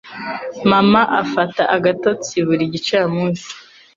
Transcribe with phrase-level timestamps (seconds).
[0.71, 3.49] Mama afata agatotsi buri gicamunsi.